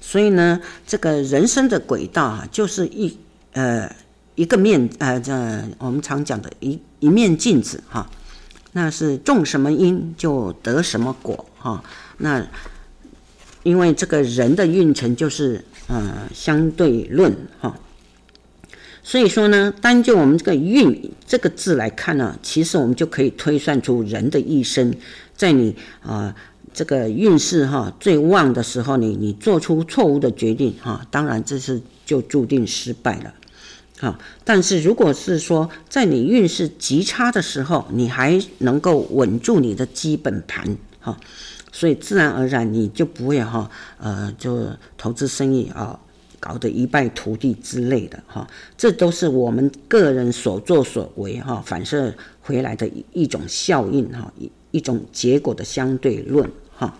[0.00, 3.14] 所以呢，这个人生的轨道啊，就是一
[3.52, 3.94] 呃
[4.34, 5.30] 一个面呃这
[5.76, 8.08] 我们常讲的一一面镜子哈。
[8.72, 11.84] 那是种什么因就得什么果哈，
[12.18, 12.46] 那
[13.62, 17.78] 因为这个人的运程就是呃相对论哈，
[19.02, 24.94] 所以说呢，单就我们这个运这个字来看呢，其实我们就可以推算出人的一生，
[25.36, 26.34] 在你啊
[26.72, 33.34] 这个运势哈最旺的时候，你你做出错误的决定哈，当然这是就注定失败了。
[34.02, 41.16] 啊，但是如果是说在你运势极差的时候，你还能够稳住你的基本盘，哈，
[41.70, 45.96] 所以自然而然你就不会哈，呃，就投资生意啊，
[46.40, 48.44] 搞得一败涂地之类的，哈，
[48.76, 56.98] 这都是我们个人所作所为哈反射回来的一一种效应哈，一一种结果的相对论哈。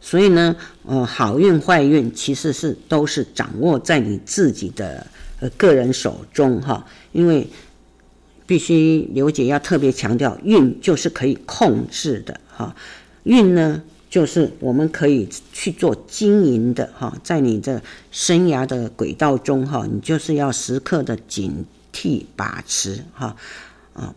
[0.00, 5.04] 所以呢，呃，好运坏运其实是都是掌握在你自己的。
[5.40, 7.46] 呃，个人手中哈，因为
[8.44, 12.74] 必须刘姐要特别强调，运就是可以控制的哈，
[13.22, 23.36] 运呢就是我们可以去做经营的哈，在你的生涯的轨道中哈，你就是要时刻的警惕把持哈
[23.92, 24.12] 啊，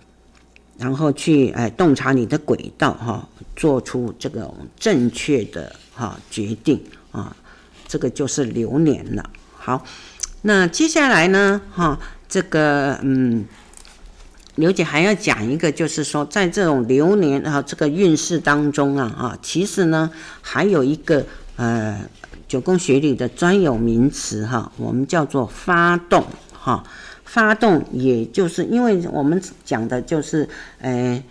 [0.79, 6.81] 然后去哎洞察你的轨道哈，做出这个正确的哈决定
[7.11, 7.35] 啊，
[7.87, 9.85] 这个就是流年了，好。
[10.43, 11.61] 那接下来呢？
[11.71, 13.45] 哈，这个嗯，
[14.55, 20.09] 刘姐还要讲一个，就是说，在这种流年啊，这个运势当中啊，啊，其实呢，
[20.41, 21.25] 还有一个
[21.57, 21.99] 呃，
[22.47, 26.83] 九宫学里的专有名词哈，我们叫做发动哈。
[27.23, 30.49] 发动，也就是因为我们讲的就是，
[30.79, 31.23] 呃，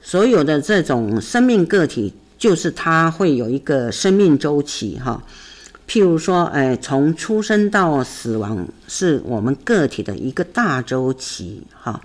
[0.00, 5.20] 所有的这种生命个体，就是它会有一个生命周期哈。
[5.90, 12.00] 譬如说，哎，从出生到死亡是我们个体的一个大周期，哈。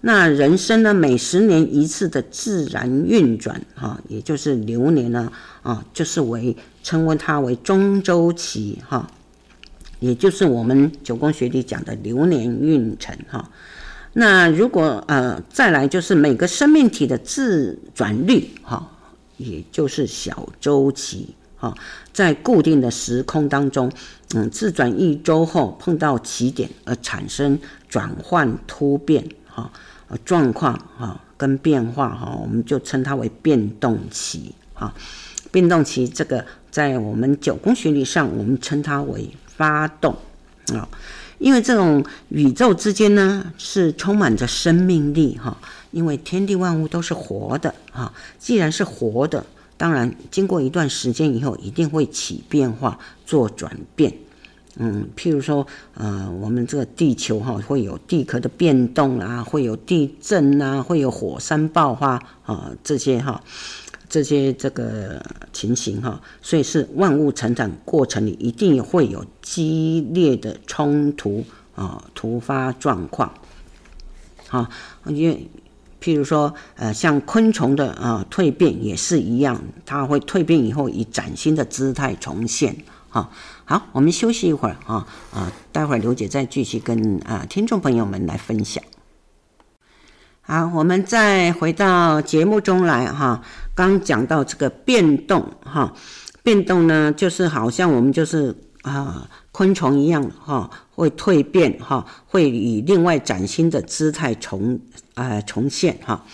[0.00, 5.30] 那人生呢，每十年一次的自然运转，哈，也就是流年呢，
[5.62, 9.08] 啊，就是为称为它为中周期，哈，
[10.00, 13.48] 也就是我们九宫学里讲的流年运程，哈。
[14.14, 18.90] 那如果呃再来就是每个生命体的自转率，哈，
[19.36, 21.36] 也就是小周期。
[21.62, 21.72] 啊，
[22.12, 23.88] 在固定的时空当中，
[24.34, 27.56] 嗯，自转一周后碰到起点而产生
[27.88, 29.70] 转换突变，哈，
[30.24, 34.92] 状况哈跟变化哈，我们就称它为变动期，哈，
[35.52, 40.16] 变动期这个在我们九宫学理上，我们称它为发动，
[40.74, 40.88] 啊，
[41.38, 45.56] 因为这种宇宙之间呢是充满着生命力，哈，
[45.92, 49.46] 因为天地万物都是活的，哈，既然是活的。
[49.82, 54.14] 当然，经过一段时间以后，一定会起变化，做转变。
[54.76, 62.10] 嗯，譬如说，呃，我们这个地球哈，会有地壳的变动啊，会有地震啊，会有火山爆发
[62.44, 63.42] 啊，这些哈，
[64.08, 65.20] 这些这个
[65.52, 73.34] 情形哈，所以是万物成长过程里一定会有激烈的冲突啊，突发状况。
[74.46, 74.68] 好，
[75.06, 75.50] 因为。
[76.02, 82.76] 譬如说，呃，像昆虫的啊蜕变也是一样，它会蜕变以后以崭新的姿态重现。
[83.08, 83.30] 哈，
[83.64, 88.82] 好，我们休息一会儿啊啊，待会儿刘姐再继续跟啊听众朋友们来分享。
[90.40, 93.42] 好，我们再回到节目中来哈，
[93.74, 95.92] 刚讲到这个变动哈，
[96.42, 104.78] 变动呢，就是好像我们就是啊昆虫一样哈，会蜕变哈，会以另外崭新的姿态重
[105.14, 106.24] 啊重现哈。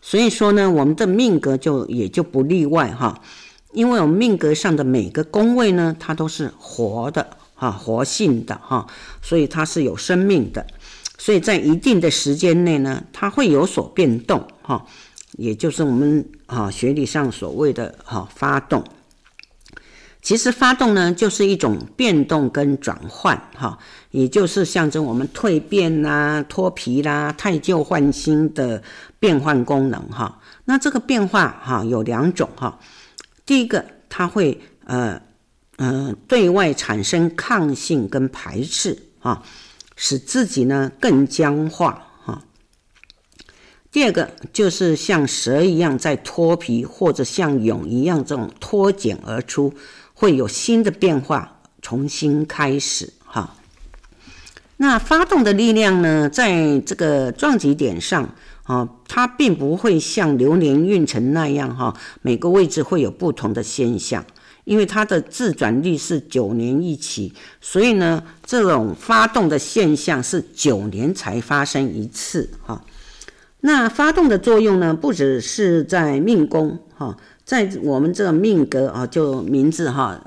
[0.00, 3.20] 所以说呢，我们的命格就也就不例外哈，
[3.72, 8.86] 因为我们命格上的每个宫位呢，它都是活的哈，活性的哈，
[9.22, 10.66] 所以它是有生命的，
[11.16, 14.84] 所以在一定的时间内呢，它会有所变动哈，
[15.38, 18.84] 也就是我们啊学理上所谓的哈发动。
[20.24, 23.78] 其实发动呢，就是一种变动跟转换，哈，
[24.10, 28.82] 也就是象征我们蜕变啦、脱皮啦、汰旧换新的
[29.20, 30.40] 变换功能，哈。
[30.64, 32.80] 那这个变化，哈，有两种，哈。
[33.44, 35.20] 第一个，它会呃
[35.76, 39.42] 呃对外产生抗性跟排斥，哈，
[39.94, 42.42] 使自己呢更僵化，哈。
[43.92, 49.74] 第二个，就是像蛇一样在脱皮，或者像蛹一样这种脱茧而出。
[50.14, 53.56] 会有新的变化，重新开始哈。
[54.78, 64.24] 那发动的力量呢，在这个撞击点上啊，它并不会像流年运程那样哈，每个位置会有不同的现象，
[64.64, 72.82] 因为它的自转率是九年一期，所以呢，这种发动的现象是九年才发生一次哈。
[73.60, 77.16] 那发动的作用呢，不只是在命宫哈。
[77.44, 80.18] 在我们这个命格啊，就名字哈，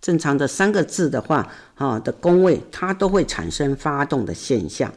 [0.00, 4.92] 正常的三个字的话，哈的宫位，它都会产生发动的现象。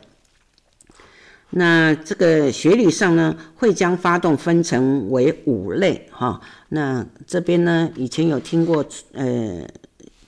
[1.51, 6.41] 那这个学理上呢，会将发动分成为五类哈。
[6.69, 9.61] 那这边呢，以前有听过呃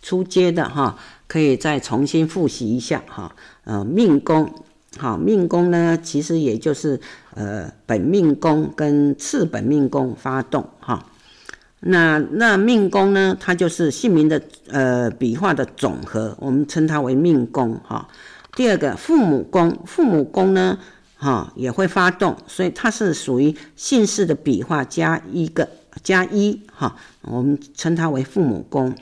[0.03, 3.35] 初阶的哈，可以再重新复习一下哈。
[3.63, 4.53] 呃，命宫，
[4.99, 7.01] 好，命宫呢，其实也就是
[7.33, 11.03] 呃本命宫跟次本命宫发动哈。
[11.87, 13.37] 那那命宫呢？
[13.39, 18.07] 它就是姓名的呃笔画的总和，我们称它为命宫哈。
[18.55, 20.79] 第二个父母宫，父母宫呢
[21.15, 25.69] 哈也会发动，所以它是属于姓氏的笔画加一个
[26.01, 28.95] 加一哈，我们称它为父母宫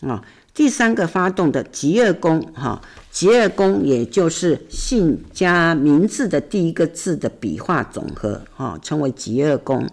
[0.00, 0.24] 啊。
[0.52, 9.88] 第三个发动的吉二宫哈，吉二宫也就是姓加名字的第一个字的笔画总和哈，称为吉二宫。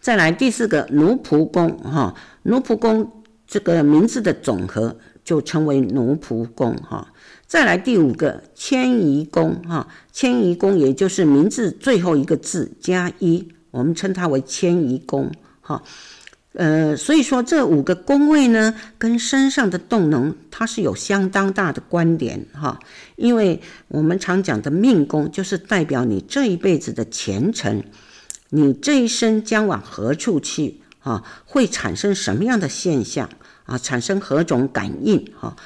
[0.00, 7.12] 再来第四个奴仆宫哈，奴仆宫这个名字的总和就称为奴仆宫哈。
[7.46, 15.30] 再来第五个迁移宫哈，迁移宫也就是名字最后一个字加一，我们称它为迁移宫
[15.60, 15.82] 哈。
[16.54, 22.78] 呃，所以说这五个宫位呢，跟身上的动能它是有相当大的关联哈。
[23.16, 27.82] 因为我们常讲的命宫就是代表你这一辈子的前程。
[28.50, 30.80] 你这一生将往何处去？
[31.00, 33.30] 啊，会产生什么样的现象？
[33.64, 35.32] 啊，产生何种感应？
[35.38, 35.56] 哈，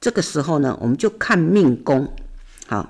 [0.00, 2.12] 这个时候呢，我们就看命宫，
[2.66, 2.86] 好，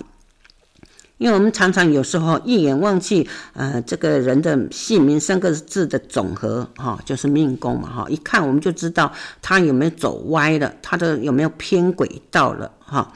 [1.18, 9.12] 因为我们常常有时候一眼望去，呃，这个人的姓名三个字的总和，哈，就是命宫嘛，哈，一看我们就知道
[9.42, 13.12] 他有没有走歪了，他的有没有偏轨道了，哈，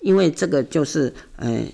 [0.00, 1.64] 因为这个就是，呃。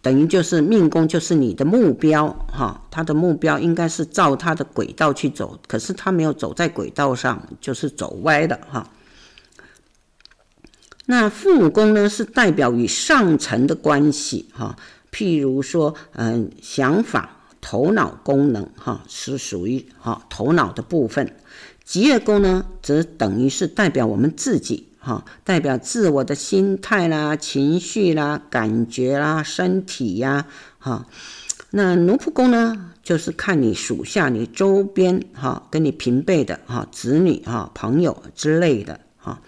[0.00, 8.88] 等于就是命宫，就是你的目标哈，他的目标应该是照他的轨道去走，可是他没有走在轨道上，就是走歪的哈。
[11.06, 14.76] 那父母宫呢，是代表与上层的关系哈，
[15.10, 21.34] 譬如说，嗯，想法、头脑功能哈，是属于哈头脑的部分。
[21.84, 24.86] 吉业宫呢，则等于是代表我们自己。
[25.08, 30.44] 哈，代表自我的心态啦、情绪啦、感觉啦、身体呀，
[30.78, 31.06] 哈。
[31.70, 39.40] 那奴仆宫呢，就是看你属下、你周边哈，跟你平辈的哈，子女哈、朋友之类的哈。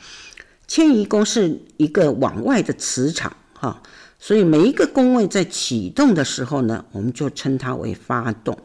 [0.66, 3.82] 迁移宫是一个往外的磁场哈，
[4.18, 8.56] 所以每一个宫位在启动的时候呢，我们就称它为发动。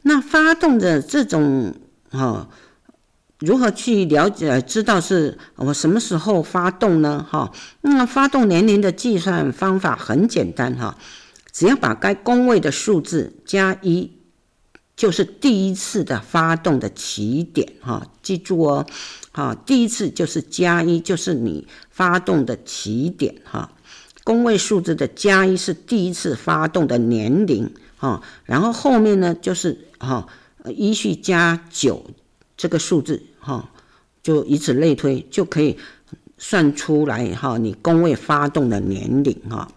[0.00, 1.74] 那发动的这种
[2.10, 2.48] 哈。
[3.40, 7.26] 如何去了解知道是我什么时候发动呢？
[7.28, 10.98] 哈，那发动年龄的计算方法很简单哈，
[11.50, 14.12] 只要把该宫位的数字加一，
[14.94, 18.06] 就是第一次的发动的起点哈。
[18.22, 18.86] 记住哦，
[19.32, 23.72] 哈，第一次就是加一，就是你发动的起点哈。
[24.22, 30.28] 宫位数字的加一是第一次发动的年龄哈，然后后面呢就是哈
[30.66, 32.10] 依序加九
[32.58, 33.22] 这个数字。
[33.40, 33.68] 哈，
[34.22, 35.76] 就以此类推，就可以
[36.38, 39.68] 算出来哈，你宫位发动的年龄哈。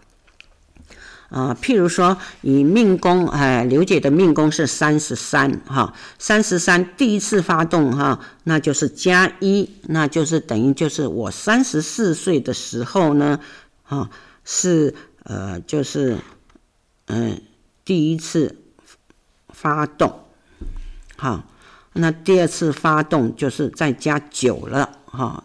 [1.30, 13.40] 啊，譬如说以命宫，哎，刘姐的命宫是三十三哈，三十三第一次发动哈，那就是加一，那就是等于就是我三十四岁的时候呢，
[13.82, 14.08] 啊，
[14.44, 14.94] 是
[15.24, 16.18] 呃，就是
[17.06, 17.42] 嗯、
[17.84, 18.56] 第一次
[19.48, 20.20] 发动，
[21.16, 21.42] 好，
[21.94, 25.42] 那第二次发动就是再加九了哈。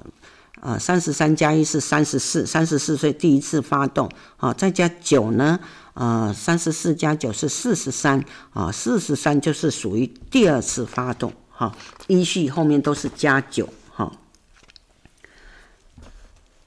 [0.61, 5.57] 啊，三十三加一是三十四，三十四岁第一次发动，啊，再加九呢，
[5.93, 8.21] 啊，三十四加九是四十三，
[8.51, 11.73] 啊，四十三就是属于第二次发动，哈，
[12.07, 14.11] 依序后面都是加九，哈，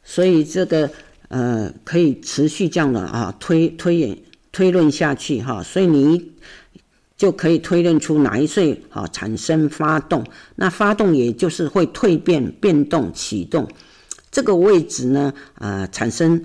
[0.03, 0.91] 所以这个
[1.29, 4.19] 呃可以持续这样的啊推推演
[4.53, 6.33] 推论下去，哈，所以你。
[7.23, 10.25] 就可以推论出哪一岁啊产生发动，
[10.57, 13.69] 那发动也就是会蜕变、变动、启动
[14.33, 16.45] 这个位置呢，呃，产生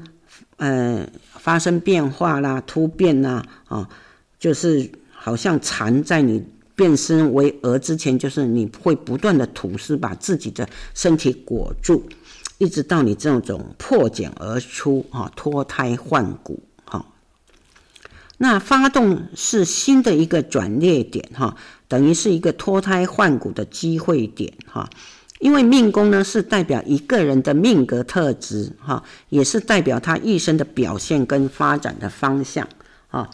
[0.58, 3.90] 呃发生变化啦、突变啦，啊，
[4.38, 12.04] 就是好像蝉在你变身为蛾之前，就是你会不断的吐丝，把自己的身体裹住，
[12.60, 16.62] 一直到你这种破茧而出啊，脱胎换骨。
[18.40, 21.56] 那发动是新的一个转捩点哈，
[21.88, 24.88] 等于是一个脱胎换骨的机会点哈。
[25.40, 32.68] 因为命宫呢是代表一个人的命格特质哈，也是代表他一生的表现跟发展的方向
[33.10, 33.28] 啊。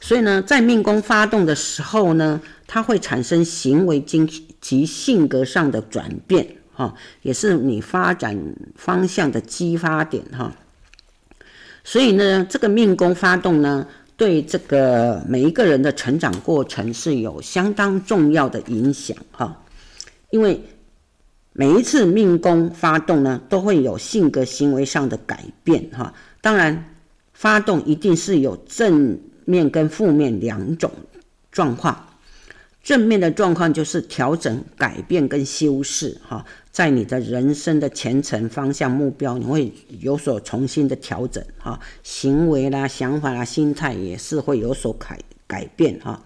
[0.00, 4.28] 所以呢，在命宫发动的时候呢，它会产生行为经
[4.60, 8.36] 及性格上的转变哈，也是你发展
[8.74, 10.52] 方向的激发点哈。
[11.84, 13.86] 所以呢，这个命宫发动呢。
[14.18, 19.64] 对这个每一个人的成长过程是有相当重要的影响哈，
[20.30, 20.60] 因为
[21.52, 26.12] 每一次命宫发动呢，都会有性格行为上的改变哈。
[26.40, 26.96] 当然，
[27.32, 30.90] 发动一定是有正面跟负面两种
[31.52, 32.04] 状况。
[32.82, 36.44] 正面的状况就是调整、改变跟修饰哈。
[36.78, 45.18] 在你的人生的前程方向目标，你会有所重新的调整哈，行为啦、想法啦、心态也是会有所改
[45.48, 46.22] 改变哈。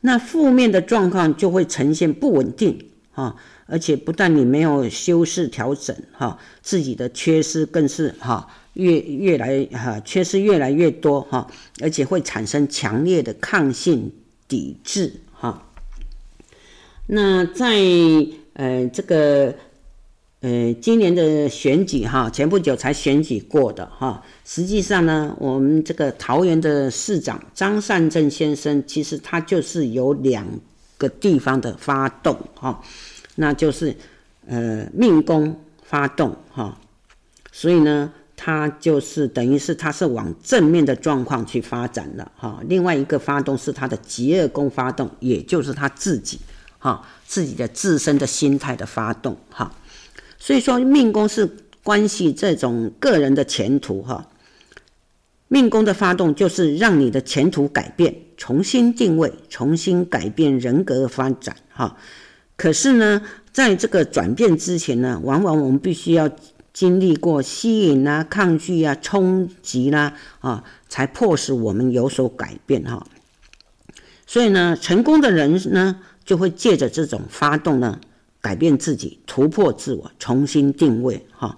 [0.00, 11.48] 那负面的状况就会呈现不稳定哈，而且不但你没有修饰调整哈，自己的缺失更是哈越越来哈缺失越来越多哈，
[11.80, 14.10] 而且会产生强烈的抗性
[14.48, 15.68] 抵制哈。
[17.06, 17.78] 那在
[18.60, 19.54] 呃，这个，
[20.40, 24.22] 呃，今年的选举哈，前不久才选举过的哈。
[24.44, 30.46] 实际上呢，我们这个桃园的市长张善政先生，其实他就是有两
[30.98, 32.82] 个地方的发动哈，
[33.36, 33.96] 那就是
[34.46, 36.78] 呃命宫发动哈，
[37.50, 42.60] 所以呢，他就是等于是他是往正面的状况去发展了哈。
[42.68, 46.38] 另外一个发动是他的极恶宫发动，也就是他自己。
[46.80, 49.72] 哈，自己的自身的心态的发动，哈，
[50.38, 51.48] 所以说命宫是
[51.84, 54.26] 关系这种个人的前途，哈，
[55.46, 61.96] 命宫的发动就是让你的前途改变，重新定位，重新改变人格的发展，哈。
[62.56, 63.22] 可是呢，
[63.52, 66.30] 在这个转变之前呢，往往我们必须要
[66.72, 73.06] 经历过吸引啊、抗拒啊、冲击啦，啊，才迫使我们有所改变，哈。
[74.26, 77.98] 所以呢，成功的人呢，就会借着这种发动呢，
[78.40, 81.56] 改变自己，突破自我，重新定位哈。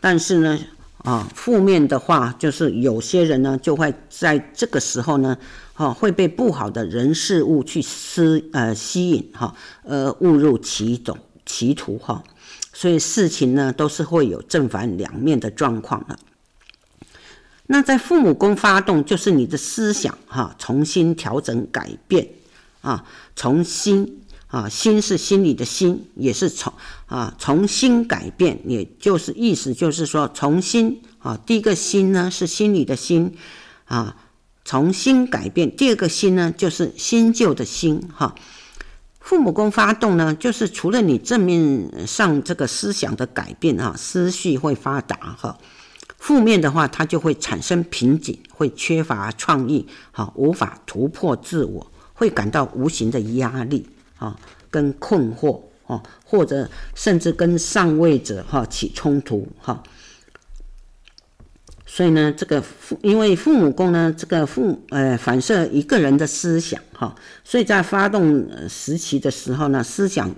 [0.00, 0.58] 但是呢，
[0.98, 5.36] 啊，负面的话就是有些人呢，就会在这个时候呢，
[5.74, 12.22] 哈，会被不好的人事物去吸呃吸引哈，呃误入歧种歧途哈。
[12.72, 16.18] 所以事情呢，都是会有正反两面的状况的。
[17.68, 22.28] 那在父母宫发动，就是你的思想哈，重新调整改变。
[22.86, 26.72] 啊，重新啊，心是心里的心，也是从
[27.06, 33.34] 啊重新改变，也就是意思就是说重新啊，第一个心呢是心里的心
[33.86, 34.16] 啊，
[34.64, 35.74] 重新改变。
[35.74, 38.36] 第二个心呢就是新旧的心哈。
[39.18, 45.58] 父母宫发动呢，就是除了你正面上这个思想的改变啊，思绪会发达哈。
[46.18, 51.90] 负面的话，它就会产生瓶颈，会缺乏创意，哈，无法突破自我。
[52.16, 53.88] 会感到无形的压力
[54.18, 54.36] 啊，
[54.70, 59.80] 跟困惑啊，或者甚至跟上位者哈起冲突哈。
[61.88, 67.14] 所以呢，这个父因为父母宫呢，这个父呃反射一个人的思想哈，
[67.44, 70.34] 所以在发动时期的时候呢，思想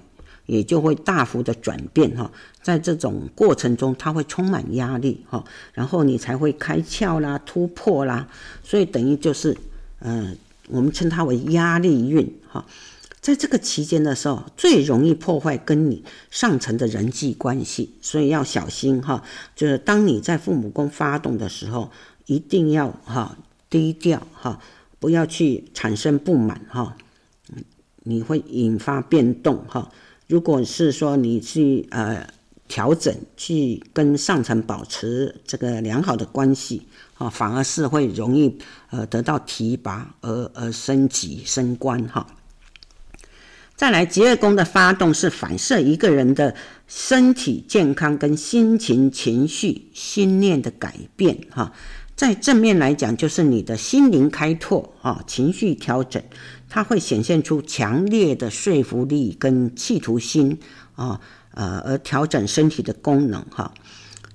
[0.47, 2.31] 也就会大幅的转变哈。
[2.61, 8.29] 在这种过程中，它会充满压力哈，然后你才会开窍啦、突破啦。
[8.63, 9.57] 所以等于就是，
[10.01, 10.37] 嗯，
[10.69, 12.65] 我们称它为压力运哈。
[13.21, 19.23] 在这个期间的时候，最容易破坏跟你上层的人际关系，所以要小心哈。
[19.57, 21.91] 就是当你在父母宫发动的时候，
[22.27, 23.37] 一定要哈
[23.69, 24.61] 低调哈，
[24.99, 26.97] 不要去产生不满哈，
[28.05, 29.91] 你会引发变动哈。
[30.29, 32.29] 如果是说你去呃
[32.69, 38.59] 调整，去跟上层保持这个良好的关系啊，反而是会容易
[38.91, 42.27] 呃得到提拔而而升级升官哈。
[43.75, 46.55] 再来，疾厄宫的发动是反射一个人的
[46.89, 51.73] 身体健康跟心情、情绪、心念的改变哈。
[52.17, 56.21] 在正面来讲，就是你的心灵开拓啊，情绪调整，
[56.69, 60.59] 它会显现出强烈的说服力跟企图心
[60.97, 61.21] 啊，
[61.59, 63.75] 呃，而调整身体的功能哈。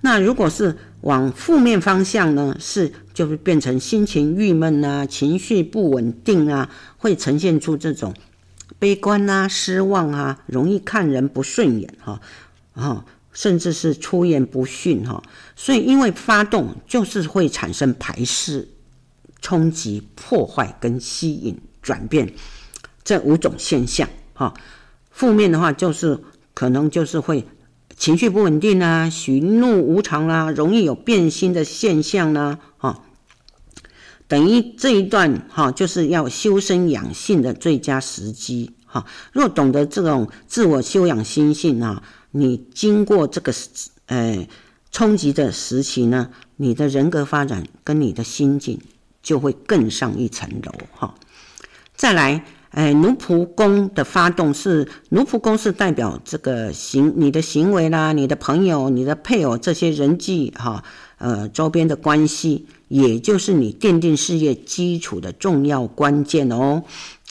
[0.01, 8.13] 那如果是往负面方向呢，是就会变成心情郁闷啊，情绪不稳定啊，会呈现出这种。
[8.77, 12.19] 悲观啊，失望啊，容易看人不顺眼哈，
[12.73, 15.23] 啊，甚至是出言不逊哈。
[15.55, 18.67] 所以，因为发动就是会产生排斥、
[19.39, 22.33] 冲击、破坏跟吸引、转变
[23.05, 24.53] 这五种现象哈。
[25.11, 26.19] 负面的话就是
[26.53, 27.45] 可能就是会
[27.97, 33.01] 情绪不稳定啊，喜怒无常啊，容易有变心的现象呢，啊。
[34.27, 39.05] 等于这一段哈，就是要修身养性的最佳时机哈。
[39.31, 42.01] 若懂得这种自我修养心性啊，
[42.31, 43.53] 你经过这个
[44.07, 44.47] 呃
[44.91, 48.79] 冲击的时期呢，你的人格发展跟你的心境
[49.21, 51.13] 就会更上一层楼哈。
[51.95, 52.43] 再来，
[52.73, 60.83] 哎，奴仆宫的发动是奴仆宫是代表这个行你的行为啦，你的朋友、你的配偶这些人际哈
[61.17, 62.67] 呃周边的关系。
[62.89, 66.83] 也就是你奠定事业基础的重要关键哦，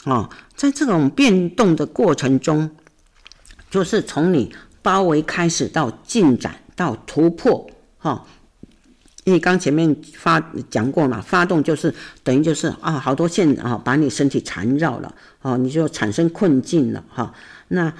[0.03, 2.69] 啊，在这种变动的过程中，
[3.69, 7.65] 就是从你包围开始到进展到突破，
[7.97, 8.25] 哈，
[9.23, 11.93] 因为刚前面发讲过嘛，发动就是
[12.23, 17.33] 等于就是啊，好多线啊把你身体缠绕了，啊，你就产生困境了，哈。
[17.67, 17.93] 那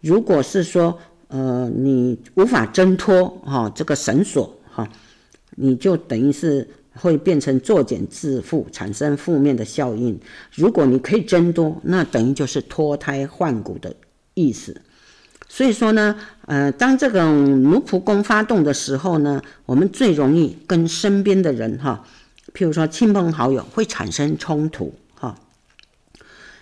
[0.00, 0.98] 如果是说
[1.28, 4.88] 呃你无法挣脱哈这个绳索，哈，
[5.56, 6.68] 你就等于是。
[7.00, 10.18] 会变成作茧自缚，产生负面的效应。
[10.52, 13.94] 如果你可以挣脱，那等于就是脱胎换骨的
[14.34, 14.80] 意思。
[15.48, 16.18] 所以说呢，
[16.48, 22.02] 呃，当这个奴仆宫发动的时候呢，我们最容易跟身边的人哈，
[22.54, 25.34] 譬如说亲朋好友会产生冲突哈，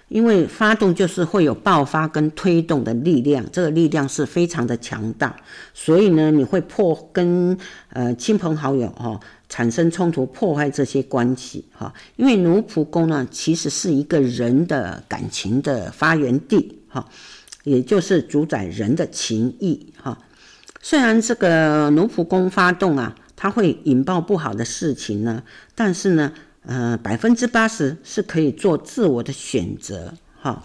[0.09, 5.37] 因为发动就是会有爆发跟推动的力量，这个力量是非常的强大，
[5.73, 7.57] 所以呢，你会破跟
[7.91, 9.21] 呃亲朋好友哈。
[9.49, 17.09] 产生冲突，破坏这些关系，哈，因为奴仆宫呢，其实是一个人的感情的发源地，哈，
[17.67, 20.17] 也就是主宰人的情谊，哈。
[20.81, 25.43] 虽然这个奴仆宫发动啊，它会引爆不好的事情呢，
[25.75, 30.63] 但是呢，呃，百分之八十是可以做自我的选择，哈。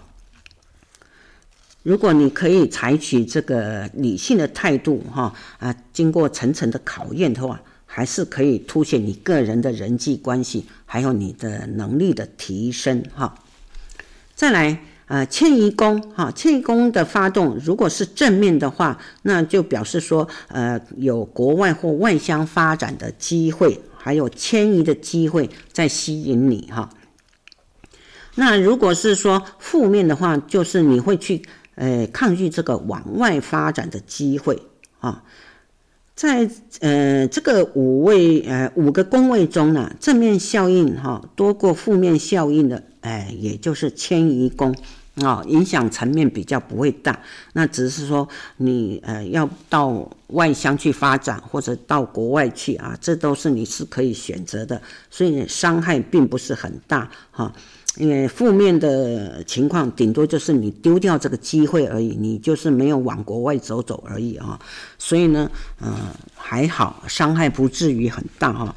[1.82, 7.60] 如果你可以采取这个理性的态度，哈，啊，经过层层的考验的话。
[7.94, 13.34] 还是可以凸显你个人的人际关系，还有你的能力的提升哈。
[14.34, 14.82] 再来，
[15.12, 26.88] 呃，迁移宫哈，迁移宫的发动，如果是正面的话，那就表示说，呃，有国外或外乡发展的机会，还有迁移的机会在吸引你哈。
[28.36, 31.42] 那如果是说负面的话，就是你会去
[31.74, 34.62] 呃抗拒这个往外发展的机会
[35.00, 35.24] 啊。
[36.14, 36.48] 在
[36.80, 44.74] 呃这个五位呃五个宫位中呢，正面效应哈多过负面效应的，哎，也就是迁移宫
[45.16, 47.18] 啊，影响层面比较不会大。
[47.52, 57.52] 那只是说你呃要到外乡去发展，或者到国外去啊，这都是你是可以选择的，所以伤害并不是很大哈。
[57.98, 64.58] 因为负面的情况，顶多就是你丢掉这个机会而已，你就是没有往国外走走而已啊。
[64.98, 65.94] 所以呢，呃，
[66.34, 68.74] 还好，伤害不至于很大哈。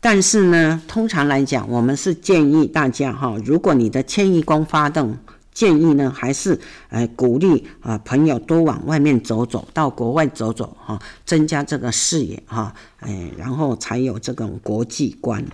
[0.00, 5.16] 但是呢，通常来讲，我们是建议大家哈，如果你的迁移宫发动，
[5.52, 15.44] 建议呢还是呃鼓励啊朋友多往外面走走，到国外走走哈，增加这个视野哈，哎，然后才有这种国际观。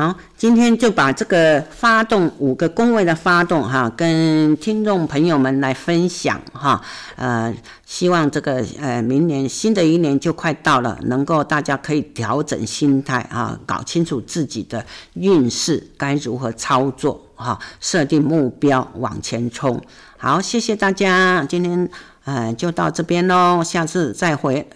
[0.00, 6.80] 好，今天就把这个发动五个宫位的发动哈，跟听众朋友们来分享哈。
[7.16, 14.82] 呃，希望这个呃明年新的一年就快到了，能够大家可以调整心态啊，搞清楚自己的
[15.12, 19.78] 运势该如何操作哈，设定目标往前冲。
[20.16, 21.86] 好，谢谢大家，今天
[22.24, 24.66] 呃就到这边喽，下次再会，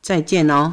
[0.00, 0.72] 再见喽。